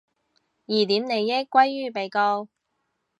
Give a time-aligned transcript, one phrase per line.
[0.65, 2.47] 疑點利益歸於被告